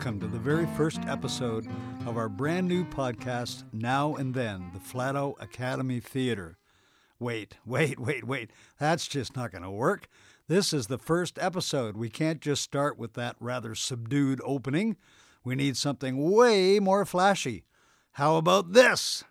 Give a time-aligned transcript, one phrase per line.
[0.00, 1.66] Welcome to the very first episode
[2.06, 6.56] of our brand new podcast, Now and Then, the Flato Academy Theater.
[7.18, 8.50] Wait, wait, wait, wait.
[8.78, 10.08] That's just not going to work.
[10.48, 11.98] This is the first episode.
[11.98, 14.96] We can't just start with that rather subdued opening.
[15.44, 17.64] We need something way more flashy.
[18.12, 19.22] How about this?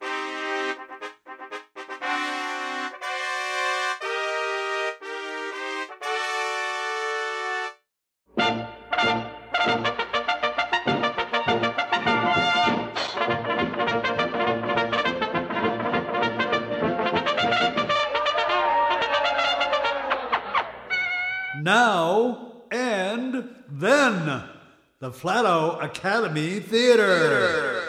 [25.09, 27.81] The Flato Academy Theater.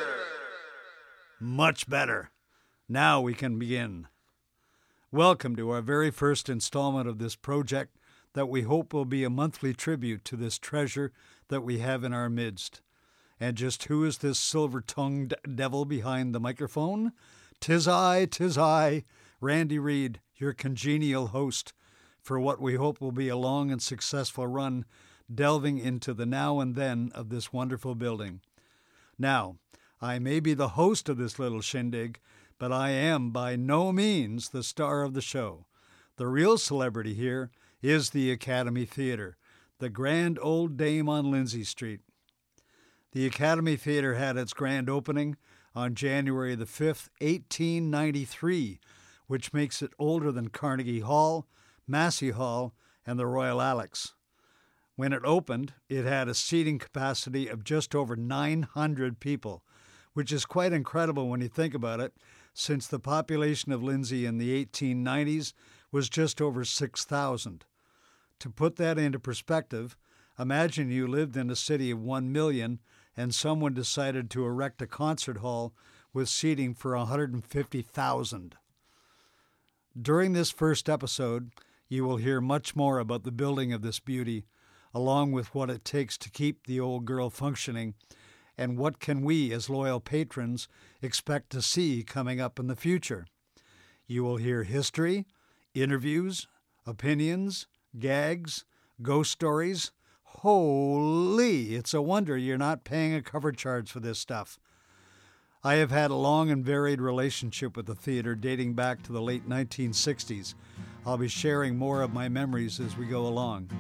[1.39, 2.31] Much better.
[2.89, 4.07] Now we can begin.
[5.13, 7.99] Welcome to our very first installment of this project
[8.33, 11.13] that we hope will be a monthly tribute to this treasure
[11.49, 12.81] that we have in our midst.
[13.39, 17.13] And just who is this silver tongued devil behind the microphone?
[17.61, 19.05] Tis I, tis I,
[19.43, 21.75] Randy Reed, your congenial host
[22.23, 24.87] for what we hope will be a long and successful run
[25.33, 28.41] delving into the now and then of this wonderful building.
[29.19, 29.57] Now,
[30.01, 32.21] I may be the host of this little shindig,
[32.59, 35.67] but I am by no means the star of the show.
[36.17, 37.51] The real celebrity here
[37.83, 39.37] is the Academy Theater,
[39.79, 42.01] the grand old dame on Lindsay Street.
[43.13, 45.37] The Academy Theater had its grand opening
[45.75, 48.81] on January the 5th, 1893,
[49.27, 51.47] which makes it older than Carnegie Hall,
[51.87, 52.75] Massey Hall,
[53.07, 54.15] and the Royal Alex.
[55.01, 59.65] When it opened, it had a seating capacity of just over 900 people,
[60.13, 62.13] which is quite incredible when you think about it,
[62.53, 65.55] since the population of Lindsay in the 1890s
[65.91, 67.65] was just over 6,000.
[68.41, 69.97] To put that into perspective,
[70.39, 72.79] imagine you lived in a city of 1 million
[73.17, 75.73] and someone decided to erect a concert hall
[76.13, 78.57] with seating for 150,000.
[79.99, 81.53] During this first episode,
[81.89, 84.45] you will hear much more about the building of this beauty,
[84.95, 87.95] along with what it takes to keep the old girl functioning,
[88.59, 90.69] and what can we as loyal patrons
[91.01, 93.27] expect to see coming up in the future.
[94.07, 95.27] You will hear history,
[95.75, 96.49] interviews,
[96.87, 97.67] opinions,
[97.99, 98.65] gags,
[99.03, 99.93] ghost stories.
[100.23, 104.59] Holy, it's a wonder you're not paying a cover charge for this stuff.
[105.63, 109.21] I have had a long and varied relationship with the theater dating back to the
[109.21, 110.55] late 1960s.
[111.05, 113.71] I'll be sharing more of my memories as we go along.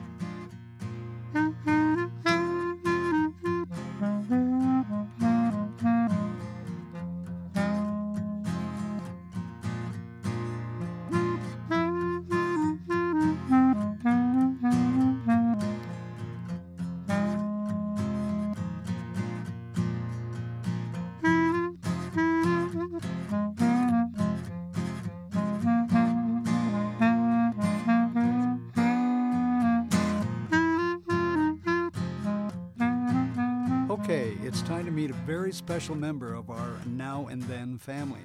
[35.81, 38.21] Special member of our Now and Then family.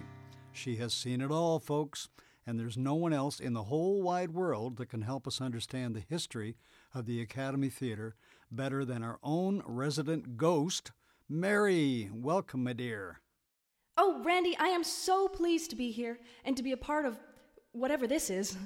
[0.51, 2.09] She has seen it all, folks,
[2.45, 5.95] and there's no one else in the whole wide world that can help us understand
[5.95, 6.57] the history
[6.93, 8.13] of the Academy Theater
[8.51, 10.91] better than our own resident ghost,
[11.29, 12.09] Mary.
[12.11, 13.21] Welcome, my dear.
[13.95, 17.17] Oh, Randy, I am so pleased to be here and to be a part of
[17.71, 18.57] whatever this is.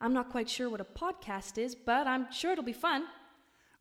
[0.00, 3.04] I'm not quite sure what a podcast is, but I'm sure it'll be fun.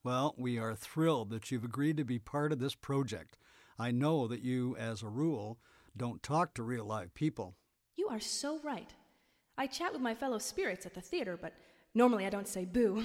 [0.04, 3.38] Well, we are thrilled that you've agreed to be part of this project.
[3.82, 5.58] I know that you, as a rule,
[5.98, 7.56] don't talk to real live people.
[7.96, 8.94] You are so right.
[9.58, 11.54] I chat with my fellow spirits at the theater, but
[11.96, 13.04] normally I don't say boo.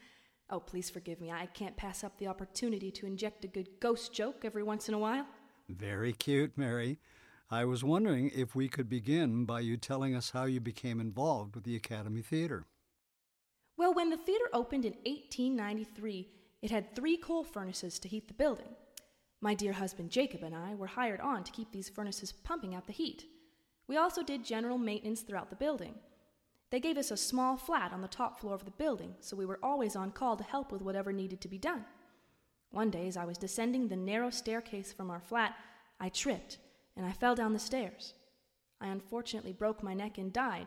[0.50, 1.32] oh, please forgive me.
[1.32, 4.92] I can't pass up the opportunity to inject a good ghost joke every once in
[4.92, 5.24] a while.
[5.66, 6.98] Very cute, Mary.
[7.50, 11.54] I was wondering if we could begin by you telling us how you became involved
[11.54, 12.66] with the Academy Theater.
[13.78, 16.28] Well, when the theater opened in 1893,
[16.60, 18.74] it had three coal furnaces to heat the building.
[19.40, 22.86] My dear husband Jacob and I were hired on to keep these furnaces pumping out
[22.86, 23.24] the heat.
[23.86, 25.94] We also did general maintenance throughout the building.
[26.70, 29.46] They gave us a small flat on the top floor of the building, so we
[29.46, 31.84] were always on call to help with whatever needed to be done.
[32.70, 35.54] One day, as I was descending the narrow staircase from our flat,
[35.98, 36.58] I tripped
[36.96, 38.14] and I fell down the stairs.
[38.80, 40.66] I unfortunately broke my neck and died,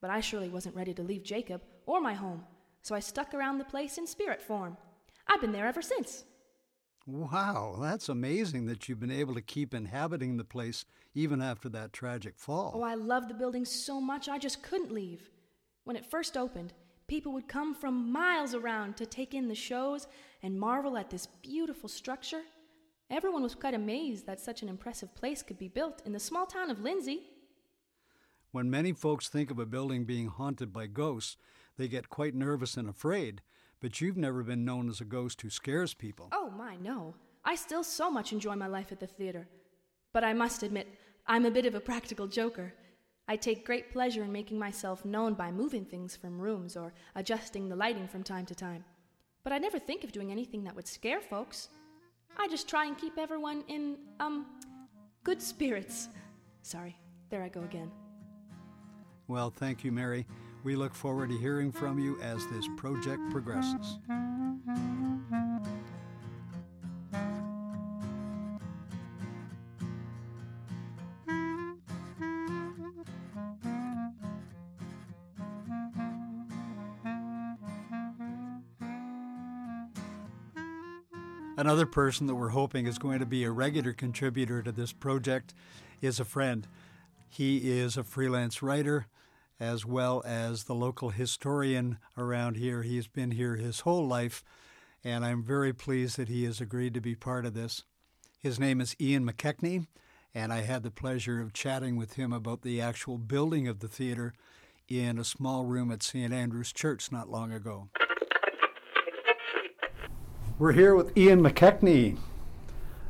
[0.00, 2.44] but I surely wasn't ready to leave Jacob or my home,
[2.80, 4.78] so I stuck around the place in spirit form.
[5.26, 6.24] I've been there ever since.
[7.06, 11.92] Wow, that's amazing that you've been able to keep inhabiting the place even after that
[11.92, 12.72] tragic oh, fall.
[12.76, 15.28] Oh, I love the building so much I just couldn't leave.
[15.84, 16.72] When it first opened,
[17.06, 20.06] people would come from miles around to take in the shows
[20.42, 22.40] and marvel at this beautiful structure.
[23.10, 26.46] Everyone was quite amazed that such an impressive place could be built in the small
[26.46, 27.20] town of Lindsay.
[28.50, 31.36] When many folks think of a building being haunted by ghosts,
[31.76, 33.42] they get quite nervous and afraid,
[33.84, 36.30] but you've never been known as a ghost who scares people.
[36.32, 37.14] Oh, my, no.
[37.44, 39.46] I still so much enjoy my life at the theater.
[40.14, 40.88] But I must admit,
[41.26, 42.72] I'm a bit of a practical joker.
[43.28, 47.68] I take great pleasure in making myself known by moving things from rooms or adjusting
[47.68, 48.86] the lighting from time to time.
[49.42, 51.68] But I never think of doing anything that would scare folks.
[52.38, 54.46] I just try and keep everyone in, um,
[55.24, 56.08] good spirits.
[56.62, 56.96] Sorry,
[57.28, 57.90] there I go again.
[59.28, 60.26] Well, thank you, Mary.
[60.64, 63.98] We look forward to hearing from you as this project progresses.
[81.58, 85.52] Another person that we're hoping is going to be a regular contributor to this project
[86.00, 86.66] is a friend.
[87.28, 89.08] He is a freelance writer
[89.60, 92.82] as well as the local historian around here.
[92.82, 94.44] He's been here his whole life,
[95.02, 97.84] and I'm very pleased that he has agreed to be part of this.
[98.38, 99.86] His name is Ian McKechnie,
[100.34, 103.88] and I had the pleasure of chatting with him about the actual building of the
[103.88, 104.34] theater
[104.88, 106.32] in a small room at St.
[106.32, 107.88] Andrew's Church not long ago.
[110.58, 112.18] We're here with Ian McKechnie.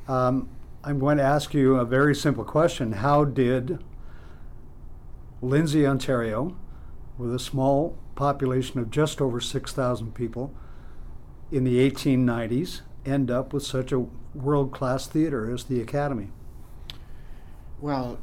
[0.08, 0.49] Um,
[0.82, 2.93] I'm going to ask you a very simple question.
[2.93, 3.82] How did
[5.44, 6.56] Lindsay, Ontario,
[7.19, 10.55] with a small population of just over 6,000 people
[11.52, 16.31] in the 1890s, end up with such a world class theater as the Academy?
[17.81, 18.19] Well,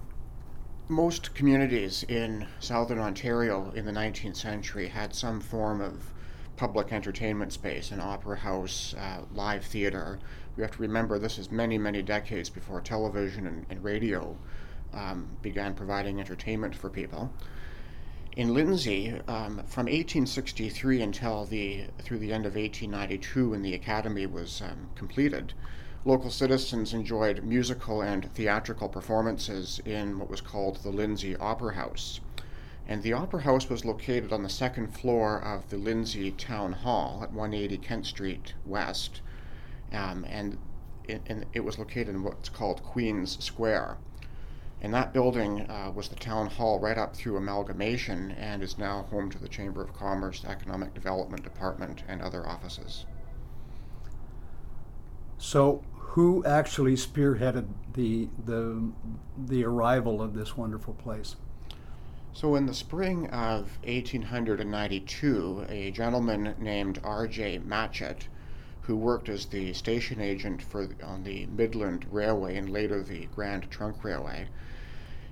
[0.87, 6.11] most communities in southern Ontario in the 19th century had some form of
[6.57, 10.19] public entertainment space, an opera house, uh, live theater.
[10.55, 14.35] We have to remember this is many, many decades before television and, and radio
[14.93, 17.31] um, began providing entertainment for people.
[18.37, 24.25] In Lindsay, um, from 1863 until the through the end of 1892, when the academy
[24.25, 25.53] was um, completed,
[26.05, 32.21] local citizens enjoyed musical and theatrical performances in what was called the Lindsay Opera House.
[32.87, 37.19] And the Opera House was located on the second floor of the Lindsay Town Hall
[37.21, 39.21] at 180 Kent Street West.
[39.91, 40.57] Um, and,
[41.07, 43.97] it, and it was located in what's called Queen's Square.
[44.83, 49.03] And that building uh, was the town hall right up through amalgamation and is now
[49.11, 53.05] home to the Chamber of Commerce, Economic Development Department, and other offices.
[55.37, 58.91] So, who actually spearheaded the, the,
[59.37, 61.35] the arrival of this wonderful place?
[62.33, 67.59] So, in the spring of 1892, a gentleman named R.J.
[67.59, 68.27] Matchett,
[68.81, 73.69] who worked as the station agent for on the Midland Railway and later the Grand
[73.69, 74.47] Trunk Railway,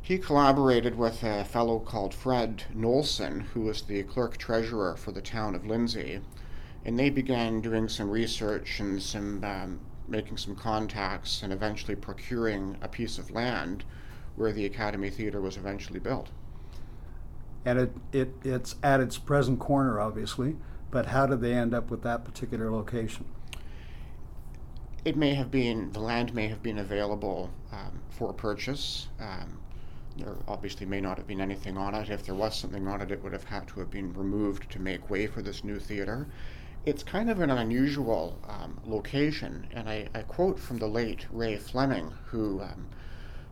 [0.10, 5.22] he collaborated with a fellow called Fred Knowlson, who was the clerk treasurer for the
[5.22, 6.20] town of Lindsay,
[6.84, 12.76] and they began doing some research and some um, making some contacts and eventually procuring
[12.82, 13.86] a piece of land
[14.36, 16.30] where the Academy Theater was eventually built
[17.66, 20.56] and it, it it's at its present corner, obviously.
[20.92, 23.26] But how did they end up with that particular location?
[25.06, 29.08] It may have been the land may have been available um, for purchase.
[29.20, 29.60] Um,
[30.20, 32.10] there obviously may not have been anything on it.
[32.10, 34.80] If there was something on it, it would have had to have been removed to
[34.80, 36.28] make way for this new theater.
[36.86, 41.58] It's kind of an unusual um, location, and I, I, quote from the late Ray
[41.58, 42.88] Fleming, who um,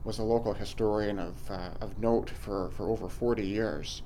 [0.04, 4.02] was a local historian of, uh, of note for, for over 40 years.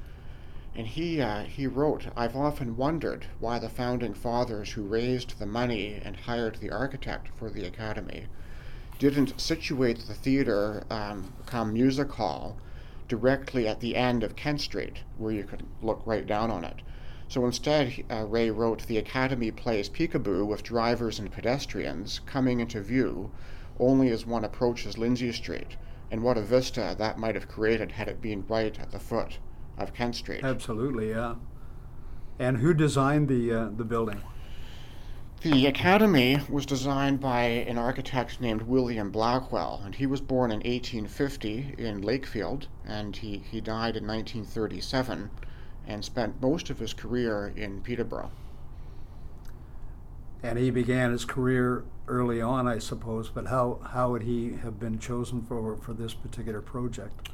[0.75, 5.46] And he, uh, he wrote, I've often wondered why the founding fathers who raised the
[5.46, 8.27] money and hired the architect for the academy
[9.01, 12.55] didn't situate the theater, um, come music hall,
[13.08, 16.84] directly at the end of Kent Street, where you could look right down on it.
[17.27, 22.79] So instead, uh, Ray wrote, The Academy plays peekaboo with drivers and pedestrians coming into
[22.79, 23.31] view
[23.79, 25.77] only as one approaches Lindsay Street
[26.12, 29.39] and what a vista that might have created had it been right at the foot
[29.79, 30.43] of Kent Street.
[30.43, 31.36] Absolutely, yeah.
[32.38, 34.22] And who designed the uh, the building?
[35.41, 40.57] The academy was designed by an architect named William Blackwell, and he was born in
[40.57, 45.31] 1850 in Lakefield, and he, he died in 1937
[45.88, 48.29] and spent most of his career in Peterborough.
[50.43, 54.79] And he began his career early on, I suppose, but how, how would he have
[54.79, 57.29] been chosen for, for this particular project?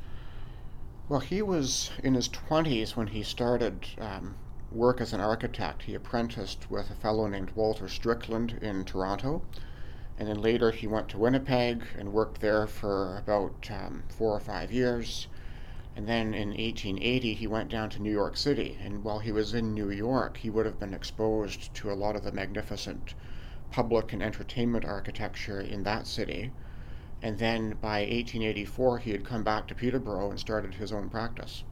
[1.09, 4.35] Well, he was in his 20s when he started um,
[4.77, 5.81] work as an architect.
[5.84, 9.41] He apprenticed with a fellow named Walter Strickland in Toronto,
[10.19, 14.39] And then later he went to Winnipeg and worked there for about um, four or
[14.39, 15.27] five years.
[15.96, 18.77] And then in 1880, he went down to New York City.
[18.79, 22.15] And while he was in New York, he would have been exposed to a lot
[22.15, 23.15] of the magnificent
[23.72, 26.51] public and entertainment architecture in that city.
[27.24, 31.63] And then by 1884, he had come back to Peterborough and started his own practice.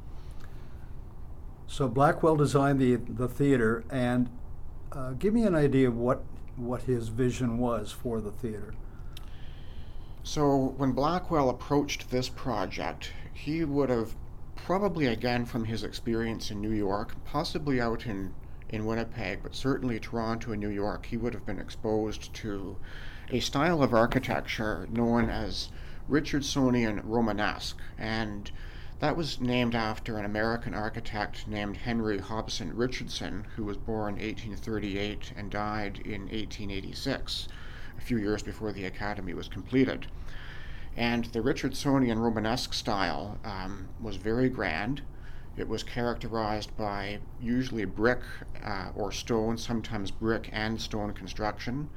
[1.67, 4.29] So Blackwell designed the, the theater, and
[4.91, 6.23] uh, give me an idea of what,
[6.55, 8.73] what his vision was for the theater.
[10.23, 14.15] So when Blackwell approached this project, he would have
[14.55, 18.33] probably, again from his experience in New York, possibly out in,
[18.69, 22.77] in Winnipeg, but certainly Toronto and New York, he would have been exposed to
[23.29, 25.69] a style of architecture known as
[26.07, 27.77] Richardsonian Romanesque.
[27.97, 28.51] And
[29.05, 35.31] that was named after an American architect named Henry Hobson Richardson, who was born 1838
[35.37, 37.47] and died in 1886,
[37.99, 40.07] a few years before the Academy was completed.
[40.97, 45.03] And the Richardsonian Romanesque style um, was very grand.
[45.55, 48.21] It was characterized by usually brick
[48.63, 51.91] uh, or stone, sometimes brick and stone construction.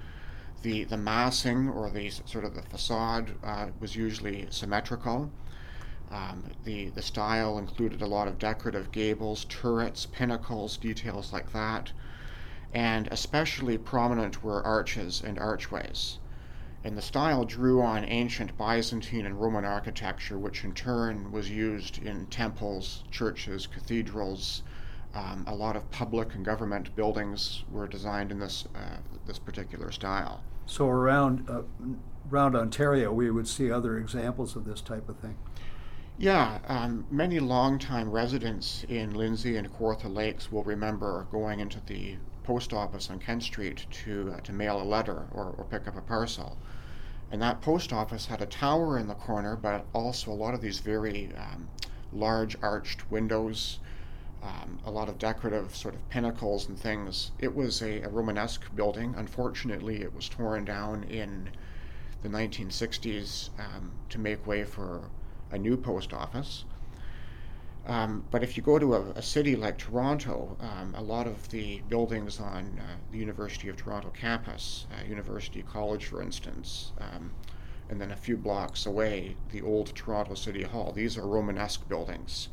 [0.61, 5.31] The, the massing or the sort of the facade uh, was usually symmetrical.
[6.11, 11.93] Um, the, the style included a lot of decorative gables, turrets, pinnacles, details like that.
[12.73, 16.19] And especially prominent were arches and archways
[16.85, 21.99] and the style drew on ancient Byzantine and Roman architecture, which in turn was used
[21.99, 24.63] in temples, churches, cathedrals.
[25.15, 29.91] Um, a lot of public and government buildings were designed in this uh, this particular
[29.91, 30.43] style.
[30.67, 31.63] So around uh,
[32.31, 35.37] around Ontario, we would see other examples of this type of thing.
[36.21, 42.17] Yeah, um, many longtime residents in Lindsay and Kawartha Lakes will remember going into the
[42.43, 45.97] post office on Kent Street to, uh, to mail a letter or, or pick up
[45.97, 46.59] a parcel.
[47.31, 50.61] And that post office had a tower in the corner, but also a lot of
[50.61, 51.69] these very um,
[52.13, 53.79] large arched windows,
[54.43, 57.31] um, a lot of decorative sort of pinnacles and things.
[57.39, 59.15] It was a, a Romanesque building.
[59.17, 61.51] Unfortunately, it was torn down in
[62.25, 65.11] the 1960s um, to make way for
[65.51, 66.65] a new post office.
[67.87, 71.49] Um, but if you go to a, a city like Toronto, um, a lot of
[71.49, 77.31] the buildings on uh, the University of Toronto campus, uh, University College, for instance, um,
[77.89, 82.51] and then a few blocks away, the old Toronto City Hall, these are Romanesque buildings.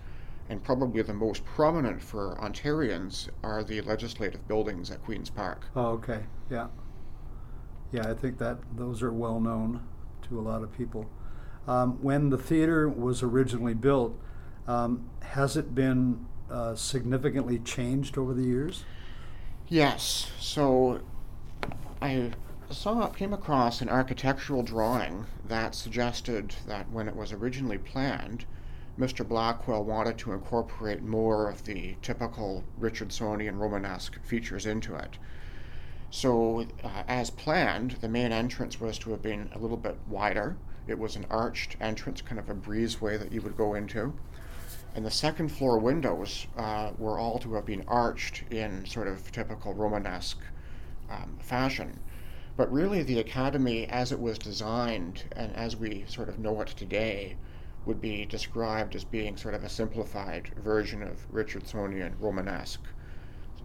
[0.48, 5.66] And probably the most prominent for Ontarians are the legislative buildings at Queen's Park.
[5.76, 6.68] Oh, okay, yeah.
[7.92, 9.82] Yeah, I think that those are well known
[10.30, 11.06] to a lot of people.
[11.68, 14.20] Um, when the theater was originally built,
[14.68, 18.84] um, has it been uh, significantly changed over the years?
[19.68, 20.32] Yes.
[20.40, 21.02] So
[22.02, 22.32] I
[22.70, 28.46] saw came across an architectural drawing that suggested that when it was originally planned,
[28.98, 29.28] Mr.
[29.28, 35.18] Blackwell wanted to incorporate more of the typical Richardsonian Romanesque features into it.
[36.10, 40.56] So, uh, as planned, the main entrance was to have been a little bit wider.
[40.88, 44.14] It was an arched entrance, kind of a breezeway that you would go into
[44.96, 49.30] and the second floor windows uh, were all to have been arched in sort of
[49.30, 50.40] typical Romanesque
[51.10, 52.00] um, fashion.
[52.56, 56.70] But really, the Academy, as it was designed and as we sort of know it
[56.70, 57.36] today,
[57.86, 62.88] would be described as being sort of a simplified version of Richardsonian Romanesque.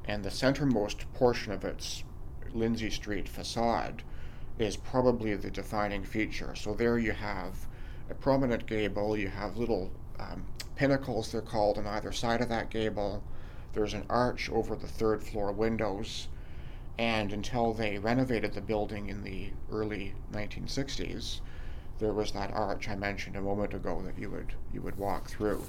[0.07, 2.03] And the centermost portion of its
[2.53, 4.03] Lindsay Street facade
[4.61, 6.55] is probably the defining feature.
[6.55, 7.67] So there you have
[8.11, 10.45] a prominent gable, you have little um,
[10.77, 13.23] pinnacles, they're called, on either side of that gable.
[13.73, 16.29] There's an arch over the third floor windows.
[16.99, 21.41] And until they renovated the building in the early 1960s,
[21.99, 25.31] there was that arch I mentioned a moment ago that you would you would walk
[25.31, 25.65] through.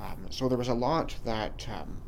[0.00, 1.98] Um, so there was a lot that um,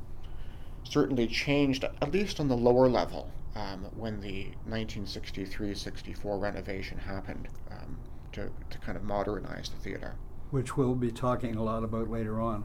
[0.85, 7.97] certainly changed, at least on the lower level, um, when the 1963-64 renovation happened um,
[8.33, 10.17] to, to kind of modernize the theater
[10.55, 12.63] which we'll be talking a lot about later on.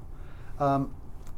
[0.60, 0.94] Um,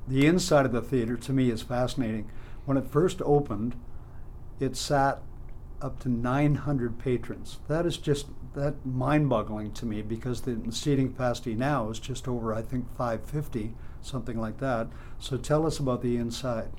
[0.05, 2.29] the inside of the theater, to me, is fascinating.
[2.65, 3.79] When it first opened,
[4.60, 5.22] it sat
[5.81, 7.60] up to 900 patrons.
[7.70, 12.53] That is just that mind-boggling to me because the seating capacity now is just over,
[12.53, 14.89] I think, 550, something like that.
[15.20, 16.72] So tell us about the inside.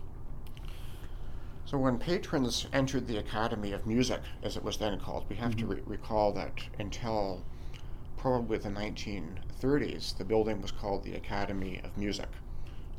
[1.73, 5.57] So when patrons entered the Academy of Music, as it was then called, we have
[5.57, 5.69] mm-hmm.
[5.71, 7.43] to re- recall that until
[8.19, 12.29] probably the 1930s, the building was called the Academy of Music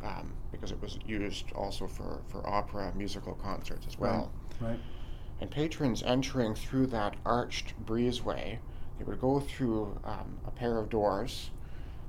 [0.03, 4.31] um, because it was used also for, for opera musical concerts as well.
[4.59, 4.71] Right.
[4.71, 4.79] right.
[5.39, 8.57] And patrons entering through that arched breezeway,
[8.97, 11.51] they would go through um, a pair of doors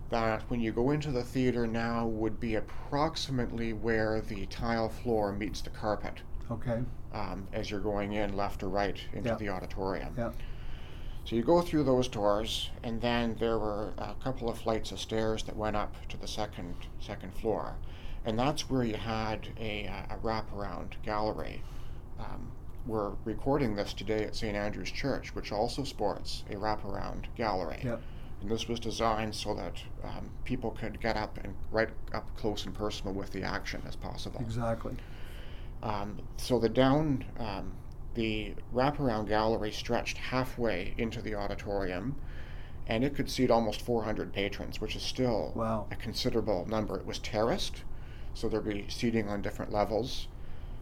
[0.09, 5.30] that, when you go into the theater now, would be approximately where the tile floor
[5.30, 6.83] meets the carpet Okay.
[7.13, 9.35] um, as you're going in left or right into Yeah.
[9.37, 10.15] the auditorium.
[10.19, 10.33] Yeah.
[11.25, 15.01] So you go through those doors, and then there were a couple of flights of
[15.01, 17.77] stairs that went up to the second second floor,
[18.27, 21.63] and that's where you had a, uh, a wraparound gallery.
[22.19, 22.51] Um,
[22.87, 27.81] we're recording this today at St Andrew's Church, which also sports a wraparound gallery.
[27.83, 28.03] Yep.
[28.43, 32.67] And this was designed so that um, people could get up and right up close
[32.67, 34.41] and personal with the action as possible.
[34.43, 34.95] Exactly.
[35.85, 37.73] Um, so the down, um,
[38.14, 42.17] the wraparound gallery stretched halfway into the auditorium,
[42.87, 45.87] and it could seat almost 400 patrons, which is still Wow.
[45.91, 46.97] a considerable number.
[46.99, 47.85] It was terraced,
[48.33, 50.26] so there'd be seating on different levels.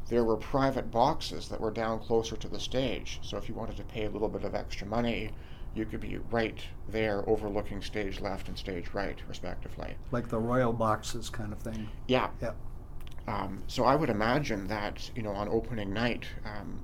[0.08, 3.76] There were private boxes that were down closer to the stage, so if you wanted
[3.78, 5.30] to pay a little bit of extra money,
[5.74, 9.96] you could be right there overlooking stage left and stage right, respectively.
[10.10, 11.88] Like the royal boxes kind of thing.
[12.06, 12.56] Yeah, Yep.
[13.26, 16.80] Um, so I would imagine that you know on opening night, um,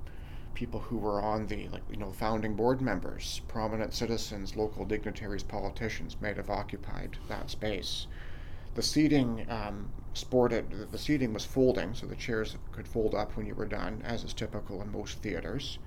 [0.53, 5.43] people who were on the like you know founding board members, prominent citizens, local dignitaries,
[5.43, 8.07] politicians might have occupied that space.
[8.75, 13.45] The seating um, sported the- seating was folding, so the chairs could fold up when
[13.45, 15.79] you were done, as is typical in most theaters.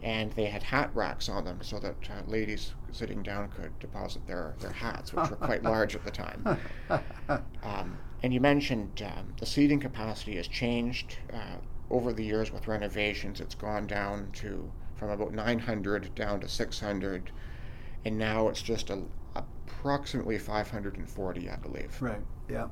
[0.00, 4.24] And they had hat racks on them so that uh, ladies sitting down could deposit
[4.28, 6.58] their, their hats, which were quite large at the time.
[8.22, 11.58] And you mentioned um, the seating capacity has changed uh,
[11.90, 13.40] over the years with renovations.
[13.40, 17.30] It's gone down to from about 900 down to 600,
[18.04, 19.02] and now it's just a,
[19.36, 22.02] approximately 540, I believe.
[22.02, 22.20] Right.
[22.48, 22.68] Yeah.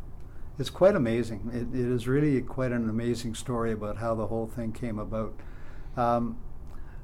[0.58, 1.50] It's quite amazing.
[1.52, 5.34] It, it is really quite an amazing story about how the whole thing came about.
[5.96, 6.38] Um,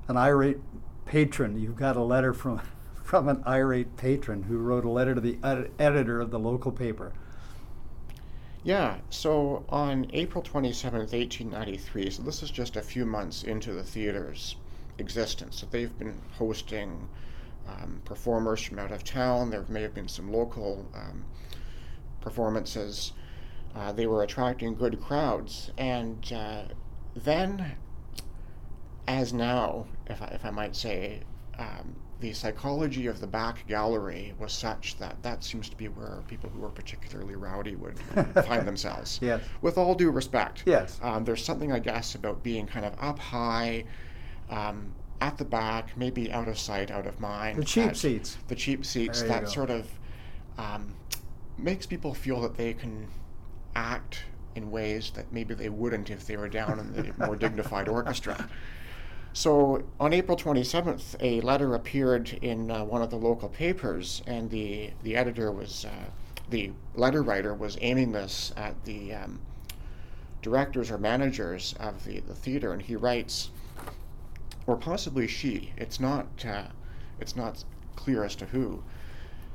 [0.08, 0.58] an irate
[1.04, 1.58] patron.
[1.58, 2.60] You've got a letter from
[3.04, 6.72] from an irate patron who wrote a letter to the ed- editor of the local
[6.72, 7.12] paper.
[8.64, 13.82] Yeah, so on April 27th, 1893, so this is just a few months into the
[13.82, 14.54] theater's
[14.98, 15.58] existence.
[15.60, 17.08] So they've been hosting
[17.66, 19.50] um, performers from out of town.
[19.50, 21.24] There may have been some local um,
[22.20, 23.12] performances.
[23.74, 25.72] Uh, they were attracting good crowds.
[25.76, 26.62] And uh,
[27.16, 27.72] then,
[29.08, 31.22] as now, if I, if I might say,
[31.58, 36.22] um, the psychology of the back gallery was such that that seems to be where
[36.28, 37.98] people who are particularly rowdy would
[38.46, 39.18] find themselves.
[39.20, 39.42] Yes.
[39.60, 40.62] With all due respect.
[40.64, 41.00] Yes.
[41.02, 43.84] Um, there's something, I guess, about being kind of up high,
[44.50, 47.58] um, at the back, maybe out of sight, out of mind.
[47.58, 48.38] The cheap seats.
[48.46, 49.48] The cheap seats that go.
[49.48, 49.88] sort of
[50.56, 50.94] um,
[51.58, 53.08] makes people feel that they can
[53.74, 57.88] act in ways that maybe they wouldn't if they were down in the more dignified
[57.88, 58.48] orchestra.
[59.34, 64.50] So on April 27th, a letter appeared in uh, one of the local papers, and
[64.50, 66.10] the, the editor was, uh,
[66.50, 69.40] the letter writer was aiming this at the um,
[70.42, 73.48] directors or managers of the, the theater, and he writes,
[74.66, 76.64] or possibly she, it's not, uh,
[77.18, 77.64] it's not
[77.96, 78.82] clear as to who.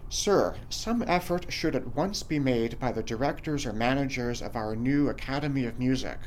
[0.09, 4.75] Sir, some effort should at once be made by the directors or managers of our
[4.75, 6.17] new Academy of Music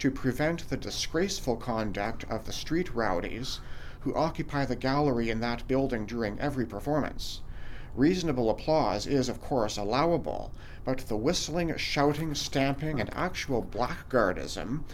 [0.00, 3.60] to prevent the disgraceful conduct of the street rowdies
[4.00, 7.42] who occupy the gallery in that building during every performance.
[7.94, 10.52] Reasonable applause is, of course, allowable,
[10.84, 14.84] but the whistling, shouting, stamping, and actual blackguardism,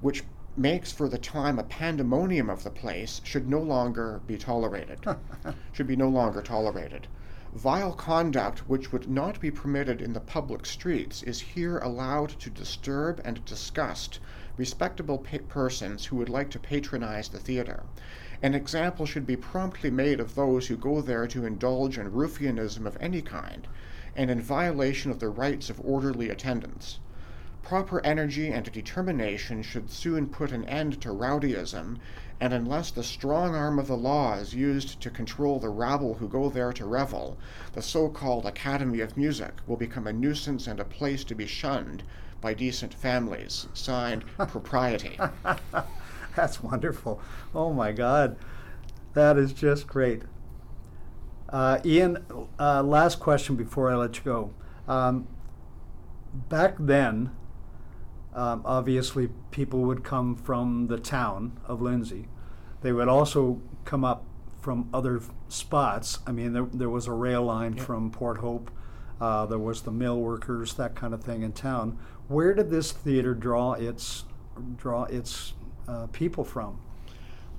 [0.00, 0.22] which
[0.56, 5.00] makes for the time a pandemonium of the place, should no longer be tolerated.
[5.72, 7.08] should be no longer tolerated.
[7.56, 12.50] Vile conduct which would not be permitted in the public streets is here allowed to
[12.50, 14.20] disturb and disgust
[14.58, 17.84] respectable pa- persons who would like to patronize the theater.
[18.42, 22.86] An example should be promptly made of those who go there to indulge in ruffianism
[22.86, 23.66] of any kind,
[24.14, 26.98] and in violation of the rights of orderly attendance.
[27.66, 31.98] Proper energy and determination should soon put an end to rowdyism,
[32.40, 36.28] and unless the strong arm of the law is used to control the rabble who
[36.28, 37.36] go there to revel,
[37.72, 41.44] the so called Academy of Music will become a nuisance and a place to be
[41.44, 42.04] shunned
[42.40, 43.66] by decent families.
[43.74, 45.18] Signed, Propriety.
[46.36, 47.20] That's wonderful.
[47.52, 48.36] Oh my God.
[49.14, 50.22] That is just great.
[51.48, 52.24] Uh, Ian,
[52.60, 54.54] uh, last question before I let you go.
[54.86, 55.26] Um,
[56.48, 57.32] back then,
[58.36, 62.28] um, obviously, people would come from the town of Lindsay.
[62.82, 64.24] They would also come up
[64.60, 66.18] from other spots.
[66.26, 67.82] I mean, there, there was a rail line Yeah.
[67.84, 68.70] from Port Hope.
[69.20, 71.98] Uh, there was the mill workers, that kind of thing in town.
[72.28, 74.24] Where did this theater draw its
[74.76, 75.54] draw its
[75.88, 76.78] uh, people from?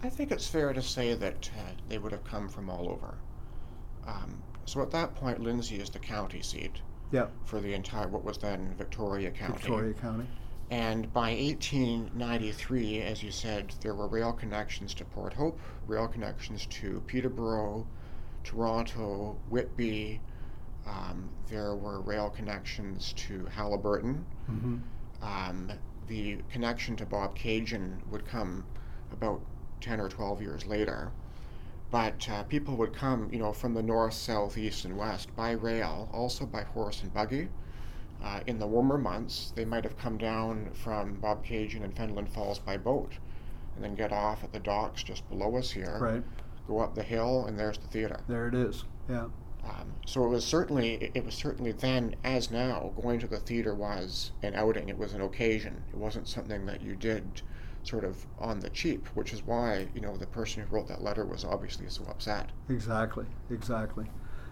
[0.03, 3.15] I think it's fair to say that uh, they would have come from all over.
[4.05, 8.23] Um, so at that point, Lindsay is the county seat Yeah, for the entire what
[8.23, 9.53] was then Victoria County.
[9.53, 10.25] Victoria County.
[10.69, 16.65] And by 1893, as you said, there were rail connections to Port Hope, rail connections
[16.67, 17.85] to Peterborough,
[18.43, 20.21] Toronto, Whitby.
[20.85, 24.25] Um, there were rail connections to Haliburton.
[24.45, 24.77] hmm
[25.21, 25.71] Um,
[26.07, 28.65] the connection to Bobcaygeon would come
[29.11, 29.41] about
[29.81, 31.11] 10 or 12 years later.
[31.91, 35.51] But uh, people would come, you know, from the north, south, east, and west by
[35.51, 37.49] rail, also by horse and buggy.
[38.23, 42.59] Uh, in the warmer months, they might have come down from Bobcaygeon and Fenelon Falls
[42.59, 43.13] by boat,
[43.75, 46.23] and then get off at the docks just below us here, Right,
[46.67, 48.19] go up the hill, and there's the theater.
[48.27, 48.85] there it is.
[49.09, 49.27] Yeah,
[49.63, 53.37] Um, so it was certainly it- it was certainly then as now going to the
[53.39, 54.87] theater was an outing.
[54.89, 55.83] It was an occasion.
[55.89, 57.41] It wasn't something that you did
[57.83, 61.01] sort of on the cheap, which is why you know the person who wrote that
[61.03, 62.51] letter was obviously so upset.
[62.69, 64.05] exactly, exactly.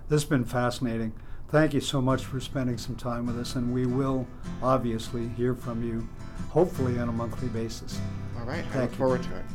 [0.10, 1.13] This has been fascinating.
[1.49, 4.27] Thank you so much for spending some time with us, and we will
[4.62, 6.08] obviously hear from you,
[6.49, 7.99] hopefully on a monthly basis.
[8.38, 8.97] All right, I Thank look you.
[8.97, 9.45] forward to it.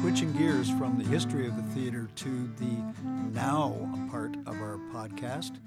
[0.00, 2.94] Switching gears from the history of the theater to the
[3.32, 3.74] now
[4.10, 5.58] part of our podcast,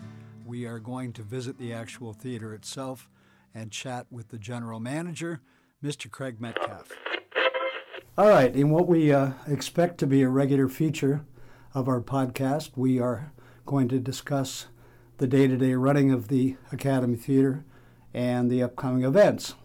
[0.45, 3.07] we are going to visit the actual theater itself
[3.53, 5.41] and chat with the general manager,
[5.83, 6.09] Mr.
[6.09, 6.91] Craig Metcalf.
[8.17, 11.25] All right, in what we uh, expect to be a regular feature
[11.73, 13.31] of our podcast, we are
[13.65, 14.67] going to discuss
[15.19, 17.63] the day to day running of the Academy Theater
[18.13, 19.55] and the upcoming events.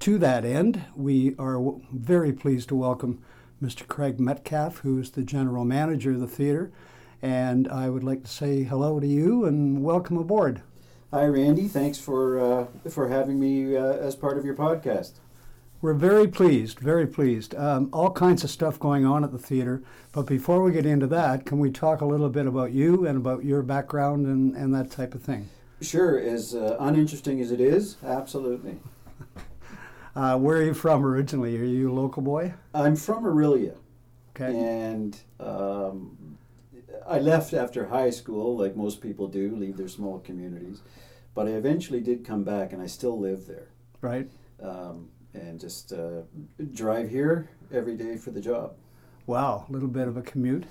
[0.00, 3.22] To that end, we are w- very pleased to welcome
[3.62, 3.86] Mr.
[3.86, 6.72] Craig Metcalf, who is the general manager of the theater.
[7.20, 10.62] And I would like to say hello to you and welcome aboard.
[11.12, 11.66] Hi, Randy.
[11.66, 15.12] Thanks for uh, for having me uh, as part of your podcast.
[15.82, 17.54] We're very pleased, very pleased.
[17.54, 19.82] Um, all kinds of stuff going on at the theater.
[20.12, 23.16] But before we get into that, can we talk a little bit about you and
[23.16, 25.48] about your background and, and that type of thing?
[25.80, 28.78] Sure, as uh, uninteresting as it is, absolutely.
[30.16, 31.56] Uh, where are you from originally?
[31.56, 32.52] Are you a local boy?
[32.74, 33.76] I'm from Orillia,
[34.34, 34.58] Okay.
[34.58, 36.29] and um,
[37.06, 40.80] I left after high school, like most people do, leave their small communities.
[41.34, 43.68] But I eventually did come back, and I still live there,
[44.00, 44.28] Right.
[44.62, 46.22] um, and just uh,
[46.72, 48.74] drive here every day for the job.
[49.26, 49.64] Wow.
[49.68, 50.64] A little bit of a commute.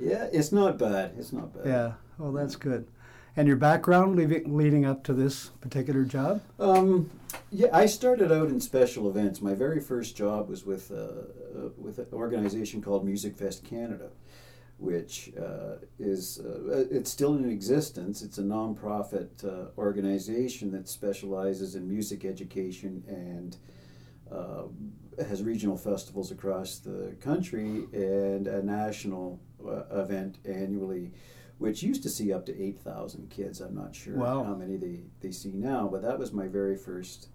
[0.00, 1.12] Yeah, it's not bad.
[1.18, 1.66] It's not bad.
[1.66, 1.92] Yeah.
[2.18, 2.86] Well, that's good.
[3.36, 6.40] And your background leading, leading up to this particular job?
[6.60, 7.10] Um,
[7.50, 9.40] yeah, I started out in special events.
[9.40, 14.10] My very first job was with uh, uh, with an organization called Music Fest Canada,
[14.84, 18.22] which uh, is uh, it's still in existence.
[18.22, 23.56] It's a nonprofit uh, organization that specializes in music education and
[24.30, 24.64] uh,
[25.28, 31.12] has regional festivals across the country and a national uh, event annually
[31.58, 33.60] which used to see up to 8,000 kids.
[33.60, 34.42] I'm not sure Wow.
[34.42, 37.28] how many they, they see now, but that was my very first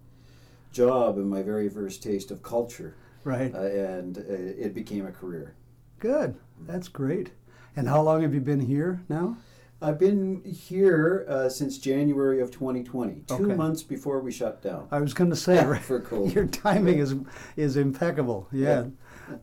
[0.74, 3.56] job and my very first taste of culture, Right.
[3.56, 5.56] uh, and uh, it became a career.
[6.00, 6.36] Good.
[6.68, 7.32] That's great.
[7.80, 9.38] And how long have you been here now?
[9.82, 13.56] I've been here uh, since January of 2020, two Okay.
[13.56, 14.90] months before we shut down.
[14.92, 16.34] I was going to say, right, For COVID.
[16.36, 17.16] your timing is
[17.56, 18.50] is impeccable.
[18.52, 18.88] Yeah.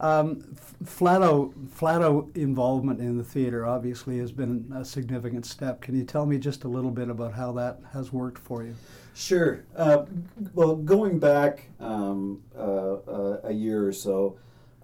[0.01, 5.81] Um, F- Flato Flato involvement in the theater obviously has been a significant step.
[5.81, 8.75] Can you tell me just a little bit about how that has worked for you?
[9.15, 9.65] Sure.
[9.75, 10.05] Uh,
[10.53, 14.37] well, going back um, uh, uh, a year or so,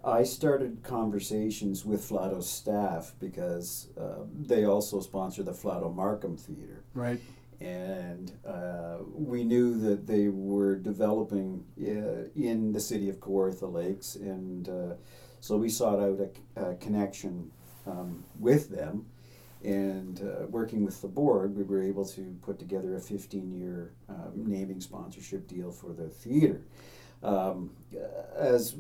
[0.05, 6.83] I started conversations with Flato's staff because uh, they also sponsor the Flato Markham Theater.
[6.95, 7.21] Right.
[7.61, 14.17] And uh, we knew that they were developing uh, in the city of Kawartha Lakes,
[14.17, 14.95] and uh,
[15.39, 16.19] so we sought out
[16.57, 17.53] a, a connection
[17.87, 19.07] um, with them.
[19.63, 23.93] And uh, working with the board, we were able to put together a 15 year
[24.09, 26.63] um, naming sponsorship deal for the theater.
[27.23, 27.71] Um,
[28.37, 28.75] as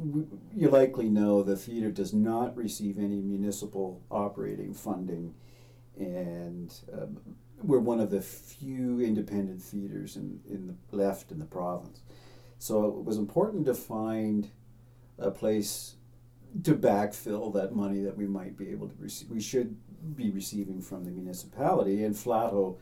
[0.54, 5.34] you likely know, the theater does not receive any municipal operating funding,
[5.96, 7.18] and um,
[7.62, 12.02] we're one of the few independent theaters in, in the left in the province.
[12.58, 14.50] So it was important to find
[15.18, 15.96] a place
[16.64, 19.30] to backfill that money that we might be able to receive.
[19.30, 19.76] We should
[20.16, 22.78] be receiving from the municipality, and Flato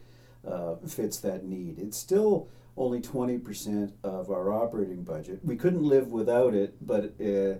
[0.47, 1.79] uh, fits that need.
[1.79, 2.49] It's still
[2.81, 5.39] only 20% of our operating budget.
[5.45, 7.59] We couldn't live without it, but uh,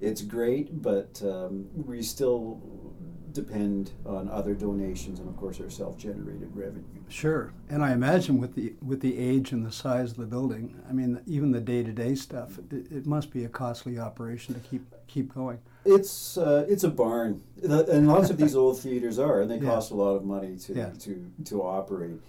[0.00, 2.60] it's great, but um, we still
[3.32, 6.82] depend on other donations and, of course, our self-generated revenue.
[7.10, 10.80] Sure, and I imagine with the with the age and the size of the building,
[10.88, 14.82] I mean, even the day-to-day stuff, it, it must be a costly operation to keep
[15.08, 15.58] keep going.
[15.84, 19.70] It's uh, it's a barn, and lots of these old theaters are, and they Yeah.
[19.74, 20.90] cost a lot of money to Yeah.
[21.00, 22.20] to to operate.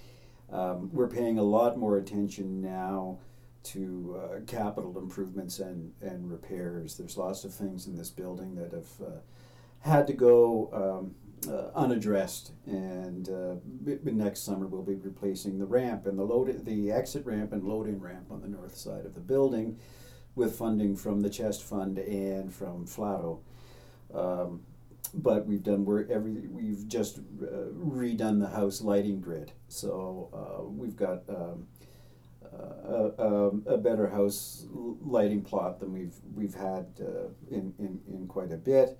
[0.51, 3.19] Um, we're paying a lot more attention now
[3.63, 6.97] to uh, capital improvements and and repairs.
[6.97, 9.19] There's lots of things in this building that have uh,
[9.79, 13.55] had to go um, uh, unaddressed, and uh,
[14.03, 17.99] next summer we'll be replacing the ramp and the load the exit ramp and load-in
[17.99, 19.79] ramp on the north side of the building
[20.35, 23.39] with funding from the Chest Fund and from Flato.
[24.13, 24.61] Um,
[25.17, 30.63] but we've done we're every we've just uh, redone the house lighting grid, so uh,
[30.63, 31.67] we've got um,
[32.87, 38.27] a, a, a better house lighting plot than we've we've had uh, in, in in
[38.27, 38.99] quite a bit.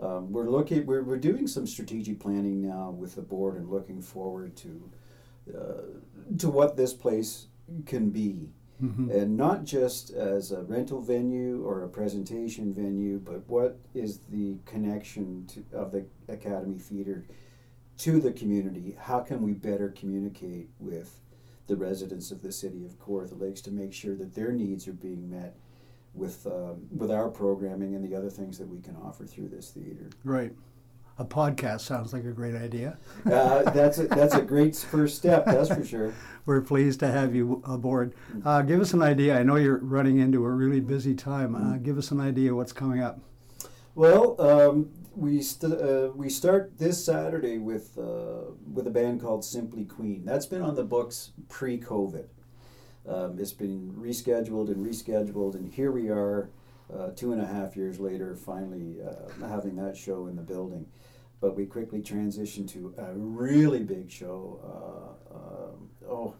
[0.00, 4.02] Um, we're looking we're, we're doing some strategic planning now with the board and looking
[4.02, 4.90] forward to
[5.56, 7.46] uh, to what this place
[7.86, 8.50] can be
[8.82, 9.10] Mhm.
[9.10, 14.56] and not just as a rental venue or a presentation venue, but what is the
[14.66, 17.24] connection to, of the Academy Theatre
[17.98, 18.96] to the community?
[18.98, 21.20] How can we better communicate with
[21.68, 24.92] the residents of the city of Kawartha Lakes to make sure that their needs are
[24.92, 25.54] being met
[26.14, 29.70] with um, with our programming and the other things that we can offer through this
[29.70, 30.10] theater?
[30.24, 30.52] Right.
[31.22, 32.98] A podcast sounds like a great idea.
[33.24, 36.12] Uh, that's a, that's a great first step, that's for sure.
[36.46, 38.12] We're pleased to have you aboard.
[38.44, 39.38] Uh, give us an idea.
[39.38, 41.54] I know you're running into a really busy time.
[41.54, 43.20] Uh, give us an idea what's coming up.
[43.94, 49.44] Well, um, we st- uh, we start this Saturday with uh, with a band called
[49.44, 50.24] Simply Queen.
[50.24, 52.26] That's been on the books pre-COVID.
[53.08, 56.50] Um, it's been rescheduled and rescheduled, and here we are,
[56.92, 60.86] uh, two and a half years later, finally uh, having that show in the building.
[61.42, 64.60] But we quickly transitioned to a really big show.
[64.64, 66.34] Uh, um, oh,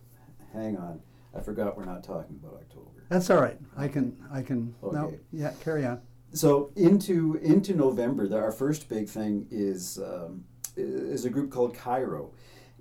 [0.52, 1.00] hang on,
[1.36, 3.04] I forgot we're not talking about October.
[3.08, 3.58] That's all right.
[3.76, 4.16] I can.
[4.32, 4.74] I can.
[4.80, 5.06] No.
[5.06, 5.18] Okay.
[5.32, 5.52] Yeah.
[5.64, 6.00] Carry on.
[6.32, 10.44] So into into November, the, our first big thing is um,
[10.76, 12.30] is a group called Cairo.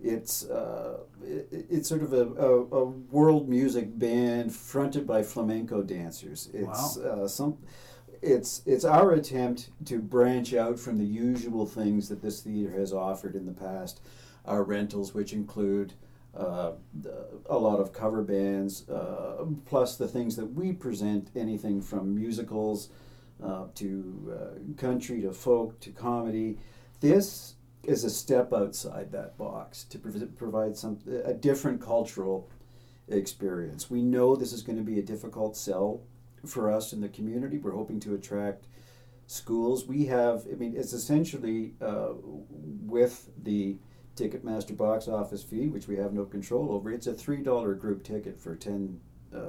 [0.01, 5.81] It's uh, it, it's sort of a, a, a world music band fronted by flamenco
[5.81, 6.49] dancers.
[6.53, 7.57] It's uh, some.
[8.21, 12.93] It's it's our attempt to branch out from the usual things that this theater has
[12.93, 14.01] offered in the past.
[14.45, 15.93] Our rentals, which include
[16.35, 16.73] uh,
[17.49, 22.89] a lot of cover bands, uh, plus the things that we present, anything from musicals
[23.43, 26.57] uh, to uh, country to folk to comedy.
[26.99, 32.47] This is a step outside that box to prov- provide some a different cultural
[33.07, 33.89] experience.
[33.89, 36.01] We know this is going to be a difficult sell
[36.45, 37.57] for us in the community.
[37.57, 38.65] We're hoping to attract
[39.27, 39.85] schools.
[39.85, 42.09] We have, I mean, it's essentially uh,
[42.85, 43.77] with the
[44.15, 46.91] Ticketmaster box office fee, which we have no control over.
[46.91, 48.99] It's a three dollar group ticket for 10,
[49.33, 49.39] uh,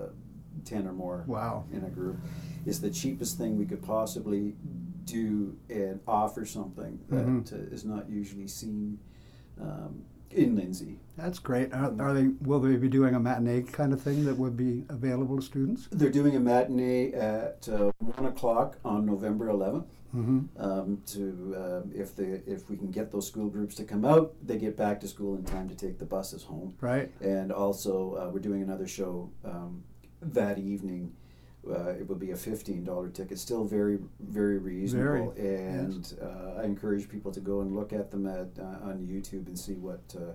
[0.65, 1.65] 10 or more Wow.
[1.73, 2.19] in a group.
[2.65, 4.55] Is the cheapest thing we could possibly
[5.05, 7.53] do and offer something that Mhm.
[7.53, 8.99] uh, is not usually seen
[9.61, 10.99] um, in Lindsay.
[11.17, 11.73] That's great.
[11.73, 12.29] Are, are they?
[12.41, 15.89] Will they be doing a matinee kind of thing that would be available to students?
[15.93, 19.87] They're doing a matinee at uh, one o'clock on November 11th.
[20.15, 20.63] Mm-hmm.
[20.63, 24.35] Um, to uh, if the if we can get those school groups to come out,
[24.47, 26.75] they get back to school in time to take the buses home.
[26.83, 27.11] Right.
[27.23, 29.85] And also, uh, we're doing another show um,
[30.21, 31.15] that evening.
[31.69, 35.33] Uh, it will be a fifteen dollar ticket, still very very reasonable.
[35.37, 39.47] and uh, I encourage people to go and look at them at uh, on YouTube
[39.47, 40.33] and see what uh,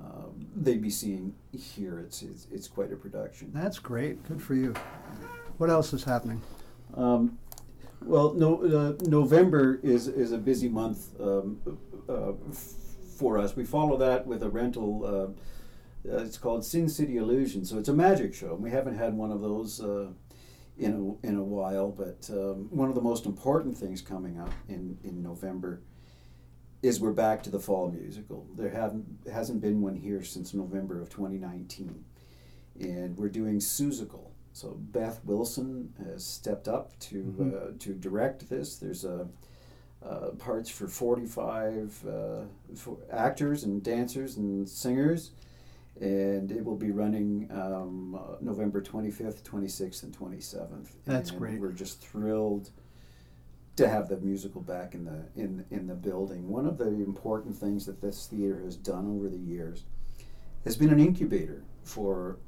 [0.00, 2.00] um, they'd be seeing here.
[2.00, 3.52] It's, it's it's quite a production.
[3.54, 4.26] That's great.
[4.26, 4.74] Good for you.
[5.58, 6.40] What else is happening?
[6.94, 7.38] Um,
[8.02, 11.60] well, no, uh, November is, is a busy month um,
[12.08, 12.74] uh, f-
[13.18, 13.54] for us.
[13.54, 15.04] We follow that with a rental.
[15.04, 17.64] Uh, uh, it's called Sin City Illusion.
[17.66, 18.54] So it's a magic show.
[18.54, 20.06] We haven't had one of those uh,
[20.80, 24.52] in a, in a while, but um, one of the most important things coming up
[24.68, 25.82] in, in November
[26.82, 28.46] is we're back to the fall musical.
[28.56, 32.02] There haven't hasn't been one here since November of 2019,
[32.80, 34.30] and we're doing Seussical.
[34.54, 37.54] So Beth Wilson has stepped up to Mhm.
[37.54, 38.76] uh, to direct this.
[38.78, 39.28] There's a
[40.02, 42.40] uh, parts for 45 uh,
[42.74, 45.32] for actors and dancers and singers,
[46.00, 50.88] and it will be running um, uh, November 25th, 26th, and 27th.
[51.04, 51.60] That's And great.
[51.60, 52.70] We're just thrilled
[53.76, 56.48] to have the musical back in the in in the building.
[56.48, 59.84] One of the important things that this theater has done over the years
[60.64, 62.38] has been an incubator for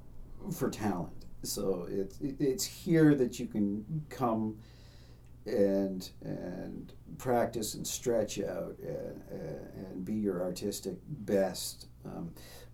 [0.50, 1.26] for talent.
[1.42, 4.56] So it's it, it's here that you can come
[5.46, 11.88] and and practice and stretch out and, and be your artistic best.
[12.04, 12.32] Um,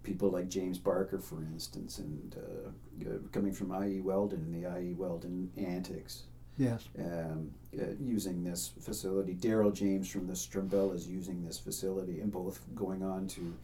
[0.08, 4.00] people like James Barker, for instance, and uh, coming from I.E.
[4.00, 4.94] Weldon and the I.E.
[4.94, 6.22] Weldon Antics.
[6.56, 6.88] Yes.
[6.98, 9.34] Um, uh, using this facility.
[9.34, 13.54] Darryl James from the Strumbellas using this facility, and both going on to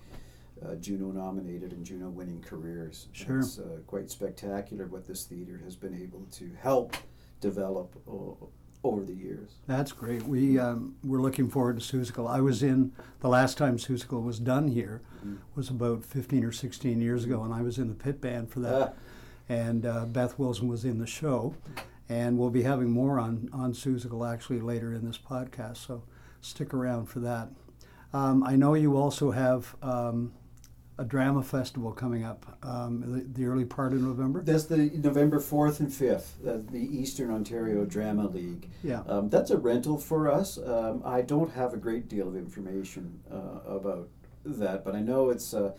[0.64, 3.09] uh, Juno nominated and Juno winning careers.
[3.12, 3.38] Sure.
[3.40, 6.96] It's uh, quite spectacular what this theater has been able to help
[7.40, 8.48] develop o-
[8.85, 9.51] over the years.
[9.66, 10.23] That's great.
[10.25, 12.29] We um, we're looking forward to Seussical.
[12.31, 15.37] I was in the last time Seussical was done here Mm-hmm.
[15.57, 18.61] was about 15 or 16 years ago, and I was in the pit band for
[18.61, 18.94] that.
[18.94, 19.01] Ah.
[19.49, 21.55] And uh, Beth Wilson was in the show,
[22.11, 25.79] and we'll be having more on on Seussical actually later in this podcast.
[25.79, 26.03] So
[26.42, 27.49] stick around for that.
[28.12, 29.75] Um, I know you also have.
[29.83, 30.33] Um,
[30.96, 34.42] a drama festival coming up um, the, the early part of November.
[34.42, 38.70] That's the November 4th and 5th, uh, the Eastern Ontario Drama League.
[38.83, 39.02] Yeah.
[39.09, 40.59] Um, that's a rental for us.
[40.59, 44.09] Um, I don't have a great deal of information uh, about
[44.44, 45.72] that, but I know it's uh,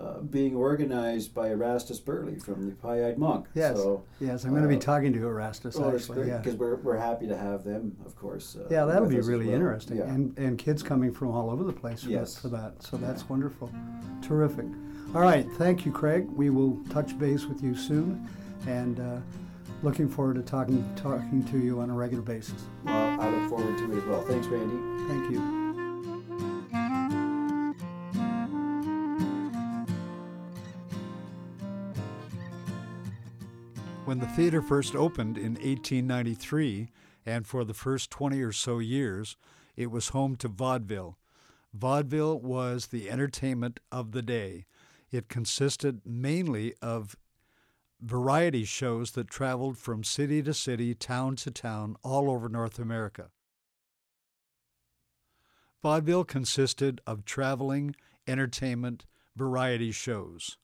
[0.00, 3.46] uh, being organized by Erastus Burley from the Pie Eyed Monk.
[3.54, 3.76] Yes.
[3.76, 6.16] So, yes, I'm going to be uh, talking to Erastus oh, actually.
[6.18, 6.38] great yeah.
[6.38, 8.56] because we're, we're happy to have them, of course.
[8.56, 9.54] Uh, Yeah, that'll be really well.
[9.56, 10.04] interesting, Yeah.
[10.04, 12.38] and and kids coming from all over the place for, Yes.
[12.38, 12.82] for that.
[12.82, 13.72] So that's wonderful,
[14.22, 14.66] terrific.
[15.14, 16.28] All right, thank you, Craig.
[16.30, 18.28] We will touch base with you soon,
[18.66, 19.18] and uh,
[19.82, 22.62] looking forward to talking talking to you on a regular basis.
[22.84, 24.22] well, I look forward to it as well.
[24.22, 25.08] Thanks, Randy.
[25.08, 25.57] Thank you.
[34.08, 36.88] When the theater first opened in 1893,
[37.26, 39.36] and for the first 20 or so years,
[39.76, 41.18] it was home to vaudeville.
[41.74, 44.64] Vaudeville was the entertainment of the day.
[45.10, 47.16] It consisted mainly of
[48.00, 53.28] variety shows that traveled from city to city, town to town, all over North America.
[55.82, 57.94] Vaudeville consisted of traveling
[58.26, 59.04] entertainment
[59.36, 60.56] variety shows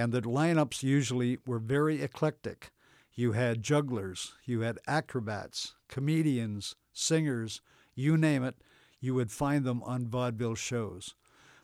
[0.00, 2.70] and the lineups usually were very eclectic.
[3.12, 7.60] You had jugglers, you had acrobats, comedians, singers,
[7.94, 8.54] you name it,
[8.98, 11.14] you would find them on vaudeville shows.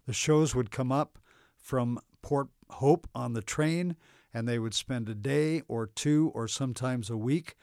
[0.04, 1.18] The shows would come up
[1.56, 3.96] from Port Hope on the train,
[4.34, 7.56] and they would spend a day or two or sometimes a week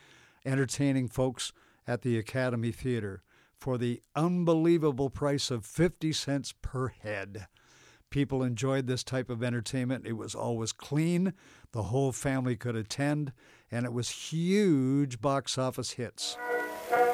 [0.44, 1.54] entertaining folks
[1.86, 3.22] at the Academy Theater
[3.60, 7.46] for the unbelievable price of 50 cents per head.
[8.14, 10.06] People enjoyed this type of entertainment.
[10.06, 11.34] It was always clean,
[11.72, 13.34] the whole family could attend,
[13.72, 16.38] and it was huge box office hits.
[16.92, 17.10] Miss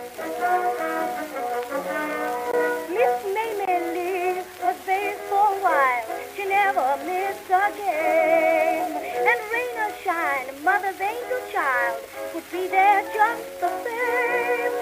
[3.23, 6.03] Mamie Lee was there for a while.
[6.35, 8.91] She never missed a game.
[9.23, 11.95] And rain or shine, mother's angel child
[12.35, 14.75] would be there just the same.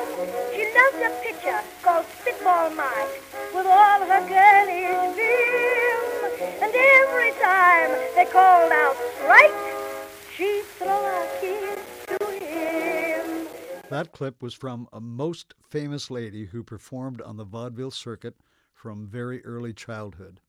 [0.56, 3.22] She loved a picture called Spitball Mike
[3.54, 5.97] with all her girlish vim.
[6.40, 9.52] And every time they called out strike,
[10.36, 13.48] she'd throw kiss to him.
[13.90, 18.36] That clip was from a most famous lady who performed on the vaudeville circuit
[18.72, 20.40] from very early childhood.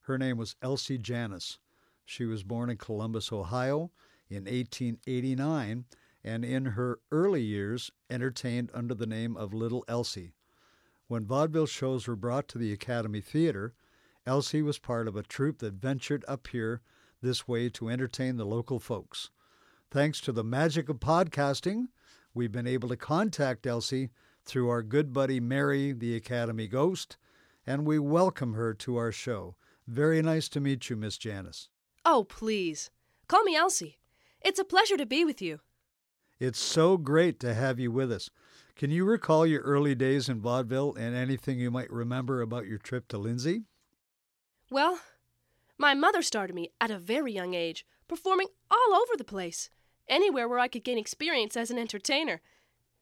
[0.00, 1.58] Her name was Elsie Janis.
[2.04, 3.92] She was born in Columbus, Ohio
[4.28, 5.84] in 1889
[6.24, 10.34] and in her early years entertained under the name of Little Elsie.
[11.06, 13.72] When vaudeville shows were brought to the Academy Theater,
[14.26, 16.80] Elsie was part of a troupe that ventured up here
[17.22, 19.30] this way to entertain the local folks.
[19.90, 21.88] Thanks to the magic of podcasting,
[22.32, 24.10] we've been able to contact Elsie
[24.44, 27.16] through our good buddy Mary, the Academy Ghost,
[27.66, 29.56] and we welcome her to our show.
[29.86, 31.68] Very nice to meet you, Miss Janis.
[32.04, 32.90] Oh, please.
[33.26, 33.98] Call me Elsie.
[34.40, 35.60] It's a pleasure to be with you.
[36.38, 38.30] It's so great to have you with us.
[38.74, 42.78] Can you recall your early days in vaudeville and anything you might remember about your
[42.78, 43.64] trip to Lindsay?
[44.72, 45.00] Well,
[45.76, 49.68] my mother started me at a very young age, performing all over the place,
[50.08, 52.40] anywhere where I could gain experience as an entertainer.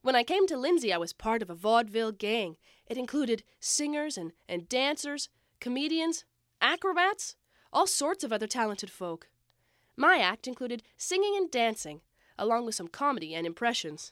[0.01, 2.57] When I came to Lindsay, I was part of a vaudeville gang.
[2.87, 5.29] It included singers and, and dancers,
[5.61, 6.25] comedians,
[6.59, 7.37] acrobats,
[7.71, 9.29] all sorts of other talented folk.
[9.95, 12.01] My act included singing and dancing,
[12.37, 14.11] along with some comedy and impressions.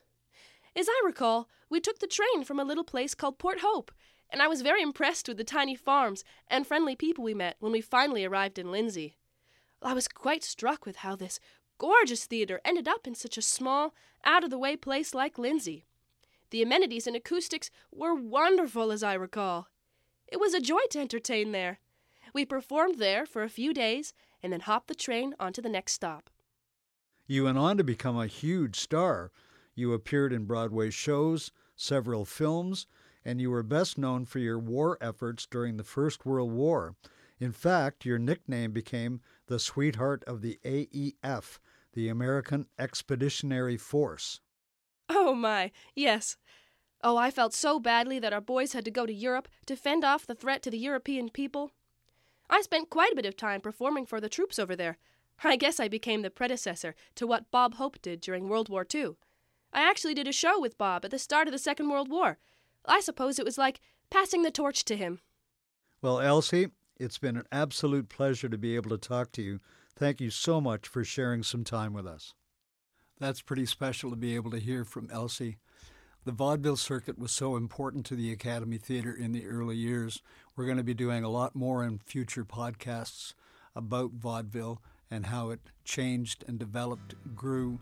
[0.77, 3.91] As I recall, we took the train from a little place called Port Hope,
[4.29, 7.71] and I was very impressed with the tiny farms and friendly people we met when
[7.71, 9.17] we finally arrived in Lindsay.
[9.81, 11.39] I was quite struck with how this
[11.77, 15.85] gorgeous theater ended up in such a small, out of the way place like Lindsay.
[16.51, 19.67] The amenities and acoustics were wonderful, as I recall.
[20.27, 21.79] It was a joy to entertain there.
[22.33, 24.13] We performed there for a few days
[24.43, 26.29] and then hopped the train on to the next stop.
[27.25, 29.31] You went on to become a huge star.
[29.75, 32.87] You appeared in Broadway shows several films,
[33.29, 36.95] and you were best known for your war efforts during the First World War.
[37.39, 41.59] In fact, your nickname became the sweetheart of the AEF,
[41.93, 44.41] the American Expeditionary Force.
[45.09, 46.37] Oh my, yes.
[47.03, 50.03] Oh, I felt so badly that our boys had to go to Europe to fend
[50.03, 51.69] off the threat to the European people.
[52.49, 54.97] I spent quite a bit of time performing for the troops over there.
[55.43, 59.17] I guess I became the predecessor to what Bob Hope did during World War II.
[59.71, 62.39] I actually did a show with Bob at the start of the Second World War.
[62.89, 63.79] I suppose it was like
[64.09, 65.19] passing the torch to him.
[66.01, 69.59] Well, Elsie, it's been an absolute pleasure to be able to talk to you.
[69.95, 72.33] Thank you so much for sharing some time with us.
[73.19, 75.57] That's pretty special to be able to hear from Elsie.
[76.25, 80.21] The vaudeville circuit was so important to the Academy Theater in the early years.
[80.55, 83.33] We're going to be doing a lot more in future podcasts
[83.75, 84.81] about vaudeville
[85.11, 87.79] and how it changed and developed, grew,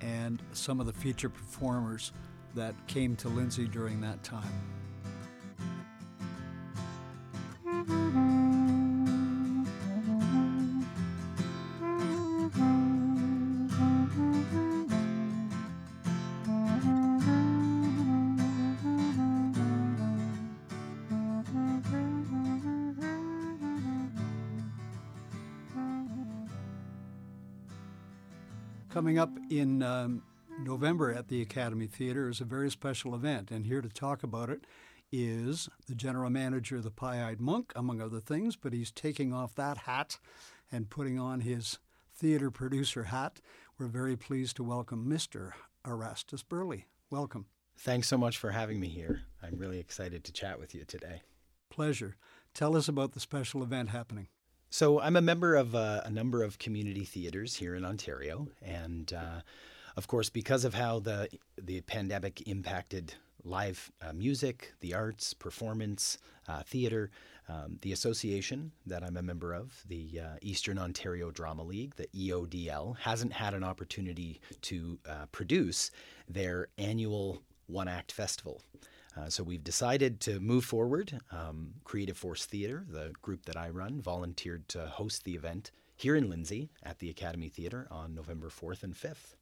[0.00, 2.12] and some of the feature performers
[2.56, 4.42] that came to Lindsay during that time.
[28.88, 30.22] Coming up in um,
[30.66, 34.50] November at the Academy Theater is a very special event, and here to talk about
[34.50, 34.66] it
[35.12, 39.32] is the general manager of the Pie Eyed Monk, among other things, but he's taking
[39.32, 40.18] off that hat
[40.72, 41.78] and putting on his
[42.12, 43.40] theater producer hat.
[43.78, 45.52] We're very pleased to welcome Mr.
[45.86, 46.86] Erastus Burley.
[47.10, 47.46] Welcome.
[47.78, 49.22] Thanks so much for having me here.
[49.40, 51.22] I'm really excited to chat with you today.
[51.70, 52.16] Pleasure.
[52.54, 54.26] Tell us about the special event happening.
[54.68, 59.12] So, I'm a member of uh, a number of community theaters here in Ontario, and
[59.12, 59.42] uh,
[59.96, 66.18] of course, because of how the the pandemic impacted live uh, music, the arts, performance,
[66.48, 67.10] uh, theater,
[67.48, 72.08] um, the association that I'm a member of, the uh, Eastern Ontario Drama League, the
[72.08, 75.90] EODL, hasn't had an opportunity to uh, produce
[76.28, 78.60] their annual one act festival.
[79.16, 81.20] Uh, so we've decided to move forward.
[81.30, 86.16] Um, Creative Force Theater, the group that I run, volunteered to host the event here
[86.16, 89.36] in Lindsay at the Academy Theater on November 4th and 5th.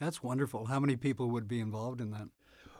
[0.00, 0.66] That's wonderful.
[0.66, 2.28] How many people would be involved in that?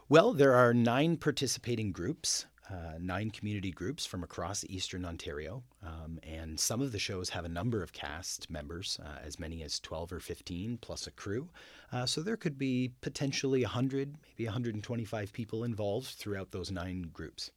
[0.08, 6.18] Well, there are nine participating groups, uh, nine community groups from across Eastern Ontario, um,
[6.22, 9.80] and some of the shows have a number of cast members, uh, as many as
[9.80, 11.50] 12 or 15, plus a crew.
[11.92, 17.50] Uh, so there could be potentially 100, maybe 125 people involved throughout those nine groups.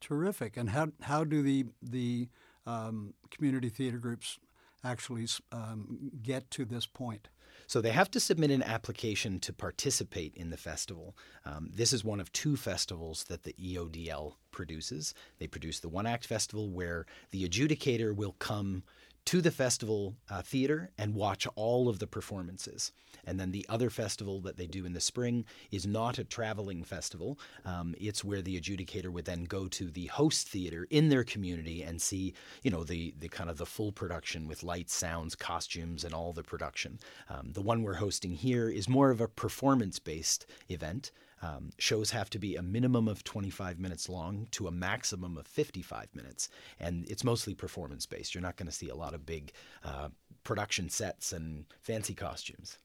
[0.00, 0.56] Terrific.
[0.56, 2.28] And how, how do the, the
[2.66, 4.38] um, community theater groups
[4.84, 7.28] actually um, get to this point?
[7.66, 11.16] So they have to submit an application to participate in the festival.
[11.44, 15.14] Um, this is one of two festivals that the EODL produces.
[15.38, 18.84] They produce the One Act Festival, where the adjudicator will come
[19.26, 22.92] to the festival uh, theater and watch all of the performances.
[23.24, 26.84] And then the other festival that they do in the spring is not a traveling
[26.84, 27.38] festival.
[27.64, 31.82] Um, it's where the adjudicator would then go to the host theater in their community
[31.82, 36.04] and see, you know, the the kind of the full production with lights, sounds, costumes,
[36.04, 36.98] and all the production.
[37.28, 41.10] Um, the one we're hosting here is more of a performance-based event.
[41.42, 45.46] Um, shows have to be a minimum of 25 minutes long to a maximum of
[45.46, 46.48] 55 minutes,
[46.80, 48.34] and it's mostly performance based.
[48.34, 49.52] You're not going to see a lot of big
[49.84, 50.08] uh,
[50.44, 52.78] production sets and fancy costumes.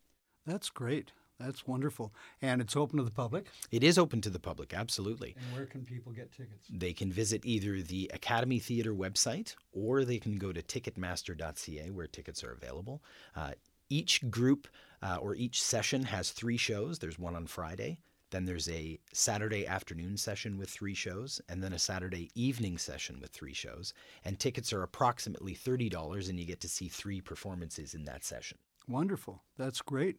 [0.46, 1.12] That's great.
[1.40, 2.14] That's wonderful.
[2.42, 3.48] And it's open to the public?
[3.72, 5.36] It is open to the public, absolutely.
[5.38, 6.68] And where can people get tickets?
[6.70, 12.08] They can visit either the Academy Theatre website or they can go to ticketmaster.ca where
[12.08, 13.02] tickets are available.
[13.36, 13.52] Uh,
[13.90, 14.68] each group
[15.02, 17.00] uh, or each session has three shows.
[17.00, 18.00] There's one on Friday,
[18.32, 23.20] then there's a Saturday afternoon session with three shows, and then a Saturday evening session
[23.22, 23.94] with three shows.
[24.26, 28.58] And tickets are approximately $30, and you get to see three performances in that session.
[28.88, 29.44] Wonderful.
[29.58, 30.18] That's great.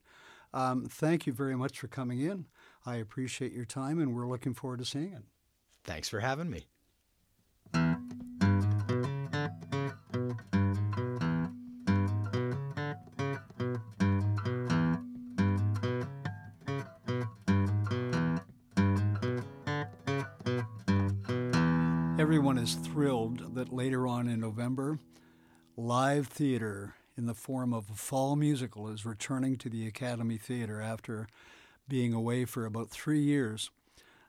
[0.54, 2.46] Um, thank you very much for coming in.
[2.84, 5.24] I appreciate your time, and we're looking forward to seeing it.
[5.84, 6.66] Thanks for having me.
[22.52, 24.98] Everyone is thrilled that later on in November,
[25.74, 30.78] live theater in the form of a fall musical is returning to the Academy Theater
[30.78, 31.28] after
[31.88, 33.70] being away for about three years.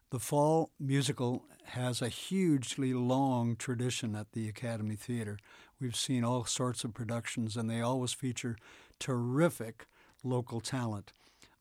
[0.09, 5.37] The fall musical has a hugely long tradition at the Academy Theater.
[5.81, 8.55] We've seen all sorts of productions, and they always feature
[8.99, 9.85] terrific
[10.23, 11.11] local talent.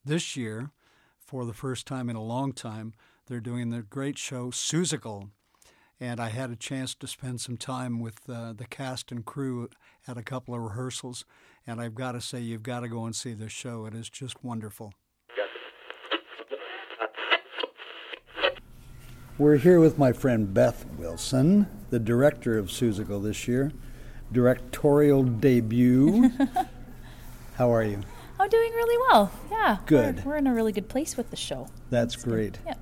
[0.05, 0.71] This year,
[1.19, 2.93] for the first time in a long time,
[3.27, 5.31] They're doing the great show, Seussical.
[6.03, 9.69] And I had a chance to spend some time with uh, the cast and crew
[10.09, 11.25] at a couple of rehearsals.
[11.65, 13.87] And I've got to say, you've got to go and see this show.
[13.87, 14.95] It is just wonderful.
[19.39, 23.71] We're here with my friend Beth Wilson, the director of Seussical this year,
[24.33, 26.33] directorial debut.
[27.55, 28.01] How are you?
[28.41, 29.31] I'm doing really well.
[29.53, 29.77] Yeah.
[29.87, 30.25] Good.
[30.25, 31.69] We're, we're in a really good place with the show.
[31.91, 32.59] That's great.
[32.67, 32.75] Yeah.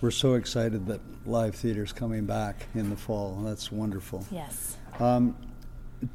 [0.00, 3.34] We're so excited that live theater is coming back in the fall.
[3.44, 4.26] That's wonderful.
[4.30, 4.78] Yes.
[4.98, 5.36] Um,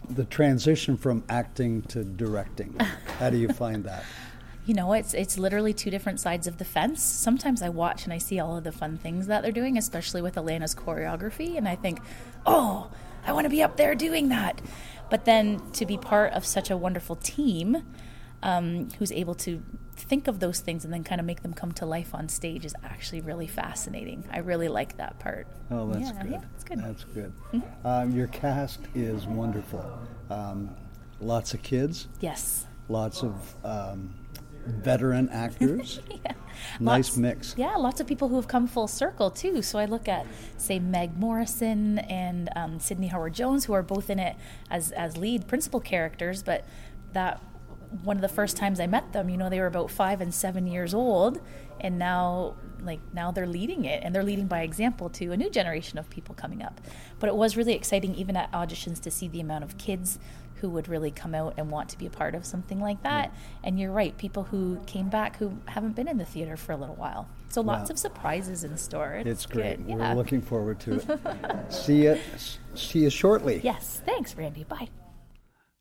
[0.10, 2.76] the transition from acting to directing,
[3.20, 4.04] how do you find that?
[4.66, 7.04] You know, it's it's literally two different sides of the fence.
[7.04, 10.24] Sometimes I watch and I see all of the fun things that they're doing, especially
[10.24, 12.00] with Elena's choreography, and I think,
[12.48, 12.90] "Oh,
[13.28, 14.60] I want to be up there doing that."
[15.12, 17.84] But then to be part of such a wonderful team
[18.42, 19.62] um, who's able to
[19.96, 22.66] think of those things and then kind of make them come to life on stage
[22.66, 24.24] is actually really fascinating.
[24.32, 25.48] I really like that part.
[25.72, 26.32] Oh, that's yeah, good.
[26.32, 26.80] Yeah, it's good.
[26.80, 27.34] That's good.
[27.84, 30.00] Um, your cast is wonderful.
[30.30, 30.76] Um,
[31.20, 32.66] lots of kids, yes.
[32.90, 34.14] lots of um,
[34.66, 36.00] veteran actors.
[36.26, 36.32] Yeah.
[36.80, 37.56] Nice Lots- mix.
[37.58, 39.62] Yeah, lots of people who have come full circle too.
[39.62, 40.26] So I look at,
[40.58, 44.38] say, Meg Morrison and um, Sydney Howard Jones, who are both in it
[44.72, 46.44] as as lead principal characters.
[46.44, 46.66] But
[47.12, 47.42] that
[48.04, 50.34] one of the first times I met them, you know, they were about five and
[50.34, 51.40] seven years old,
[51.80, 55.50] and now like now they're leading it, and they're leading by example to a new
[55.50, 56.80] generation of people coming up.
[57.20, 60.20] But it was really exciting, even at auditions, to see the amount of kids
[60.62, 63.34] who would really come out and want to be a part of something like that.
[63.64, 66.78] And you're right, people who came back who haven't been in the theater for a
[66.78, 67.28] little while.
[67.50, 69.16] So lots of surprises in store.
[69.16, 69.80] It's, It's great.
[69.82, 70.14] We're Yeah.
[70.14, 71.72] looking forward to it.
[71.74, 72.18] see you.
[72.74, 73.60] See you shortly.
[73.64, 74.64] Yes, thanks, Randy.
[74.64, 74.90] Bye.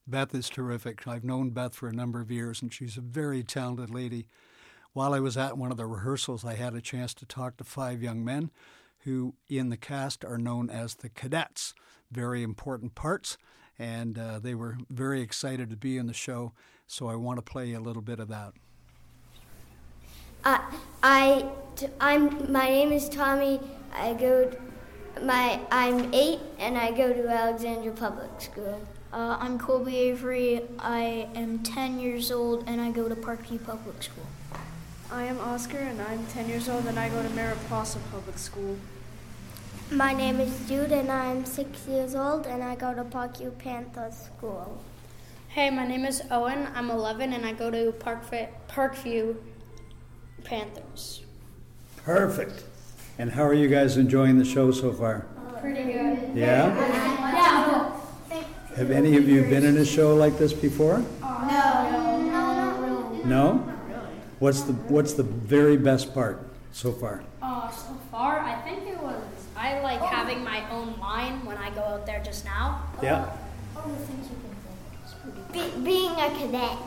[0.06, 1.06] Beth is terrific.
[1.08, 4.26] I've known Beth for a number of years, and she's a very talented lady.
[4.92, 7.64] While I was at one of the rehearsals, I had a chance to talk to
[7.64, 8.50] five young men
[9.04, 11.74] who, in the cast, are known as the cadets.
[12.12, 13.38] Very important parts,
[13.78, 16.52] and uh, they were very excited to be in the show.
[16.86, 18.52] So I want to play a little bit of that.
[20.44, 20.58] Uh,
[21.02, 21.48] I,
[21.98, 22.52] I'm.
[22.52, 23.58] My name is Tommy.
[23.94, 24.52] I go.
[25.22, 28.86] my I'm eight, and I go to Alexandra Public School.
[29.14, 30.62] Uh, I'm Colby Avery.
[30.80, 34.26] I am 10 years old and I go to Parkview Public School.
[35.12, 38.76] I am Oscar and I'm 10 years old and I go to Mariposa Public School.
[39.92, 44.10] My name is Jude, and I'm six years old, and I go to Parkview Panther
[44.10, 44.82] School.
[45.48, 46.68] Hey, my name is Owen.
[46.74, 49.36] I'm 11 and I go to Parkvi- Parkview
[50.42, 51.22] Panthers.
[51.98, 52.64] Perfect.
[53.18, 55.26] And how are you guys enjoying the show so far?
[55.60, 56.34] Pretty good.
[56.34, 57.42] Yeah?
[58.74, 58.78] Yeah.
[58.80, 60.98] Have any of you been in a show like this before?
[61.20, 61.30] No.
[61.46, 62.18] No?
[62.30, 63.24] Not really.
[63.24, 63.72] No.
[64.40, 67.22] What's the What's the very best part so far?
[67.40, 69.22] Uh, so far, I think it was.
[69.56, 72.82] I like having my own line when I go out there just now.
[73.02, 73.30] Yeah.
[75.52, 76.78] Be- being a cadet.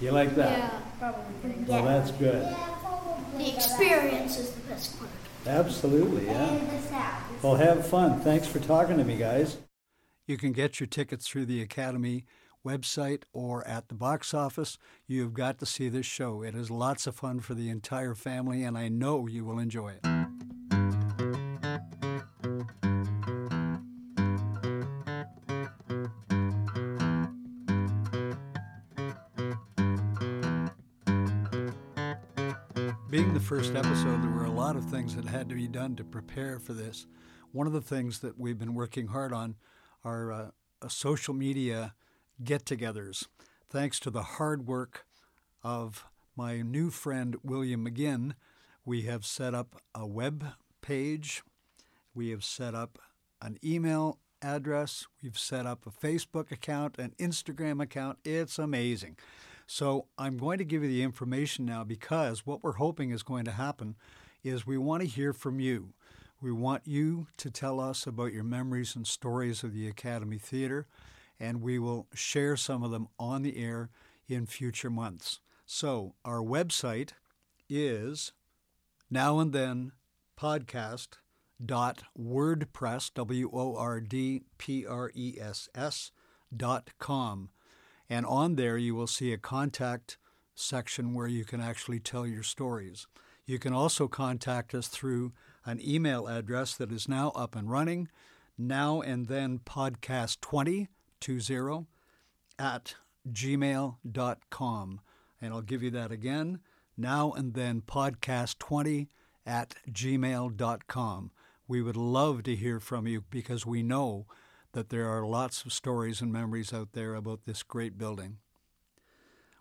[0.00, 0.58] You like that?
[0.58, 1.64] Yeah, probably.
[1.68, 2.56] Well, that's good.
[3.36, 5.10] The experience is the best part.
[5.46, 6.58] Absolutely, yeah.
[7.42, 8.20] Well, have fun.
[8.20, 9.56] Thanks for talking to me, guys.
[10.24, 12.24] You can get your tickets through the Academy
[12.64, 14.78] website or at the box office.
[15.08, 16.42] You've got to see this show.
[16.42, 19.94] It is lots of fun for the entire family, and I know you will enjoy
[20.00, 20.02] it.
[33.10, 35.96] Being the first episode, there were a lot of things that had to be done
[35.96, 37.08] to prepare for this.
[37.50, 39.56] One of the things that we've been working hard on
[40.04, 40.50] are uh,
[40.80, 41.94] uh, social media
[42.42, 43.26] get togethers.
[43.68, 45.06] Thanks to the hard work
[45.62, 46.04] of
[46.36, 48.32] my new friend William McGinn,
[48.84, 50.44] we have set up a web
[50.80, 51.42] page,
[52.14, 52.98] we have set up
[53.40, 58.18] an email address, we've set up a Facebook account, an Instagram account.
[58.24, 59.16] It's amazing.
[59.66, 63.44] So I'm going to give you the information now because what we're hoping is going
[63.44, 63.96] to happen
[64.42, 65.94] is we want to hear from you.
[66.42, 70.88] We want you to tell us about your memories and stories of the Academy Theater,
[71.38, 73.90] and we will share some of them on the air
[74.26, 75.38] in future months.
[75.66, 77.10] So our website
[77.68, 78.32] is
[79.08, 79.92] now and then
[80.36, 81.18] podcast
[81.64, 86.10] dot wordpress w o r d p r e s s
[86.54, 87.50] dot com
[88.10, 90.18] and on there you will see a contact
[90.56, 93.06] section where you can actually tell your stories
[93.46, 95.32] you can also contact us through
[95.64, 98.08] an email address that is now up and running
[98.58, 100.88] now and then podcast 20
[101.20, 101.86] 20
[102.58, 102.94] at
[103.30, 105.00] gmail.com
[105.40, 106.60] and i'll give you that again
[106.96, 109.08] now and then podcast 20
[109.46, 111.30] at gmail.com.
[111.68, 114.26] We would love to hear from you because we know
[114.72, 118.38] that there are lots of stories and memories out there about this great building.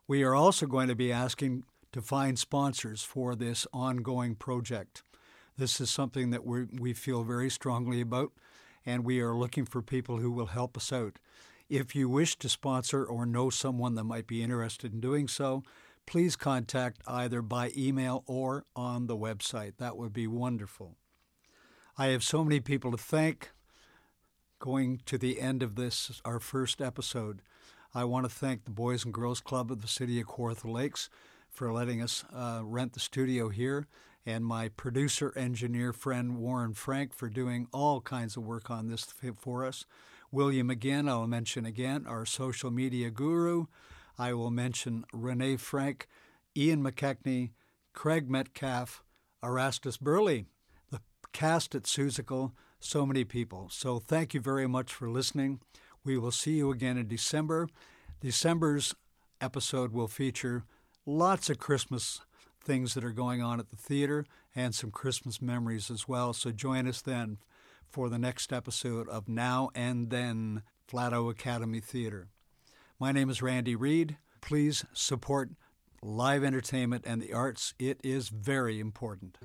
[0.07, 5.03] We are also going to be asking to find sponsors for this ongoing project.
[5.61, 8.31] This is something that we we feel very strongly about,
[8.83, 11.19] and we are looking for people who will help us out.
[11.69, 15.61] If you wish to sponsor or know someone that might be interested in doing so,
[16.07, 19.73] please contact either by email or on the website.
[19.77, 20.95] That would be wonderful.
[21.95, 23.51] I have so many people to thank
[24.57, 27.43] going to the end of this, our first episode.
[27.93, 31.07] I want to thank the Boys and Girls Club of the City of Kawartha Lakes
[31.51, 33.85] for letting us uh, rent the studio here,
[34.25, 39.05] and my producer engineer friend Warren Frank for doing all kinds of work on this
[39.37, 39.85] for us.
[40.31, 43.65] William again, I'll mention again, our social media guru.
[44.17, 46.07] I will mention Renee Frank,
[46.55, 47.51] Ian McKechnie,
[47.93, 49.03] Craig Metcalf,
[49.43, 50.45] Erastus Burley,
[50.91, 51.01] the
[51.33, 53.69] cast at Seussical, so many people.
[53.71, 55.59] So thank you very much for listening.
[56.03, 57.67] We will see you again in December.
[58.21, 58.95] December's
[59.39, 60.63] episode will feature
[61.05, 62.21] lots of Christmas
[62.63, 66.33] things that are going on at the theater and some Christmas memories as well.
[66.33, 67.37] So join us then
[67.89, 72.27] for the next episode of Now and Then Flato Academy Theater.
[72.99, 74.17] My name is Randy Reed.
[74.41, 75.49] Please support
[76.03, 77.73] live entertainment and the arts.
[77.79, 79.37] It is very important.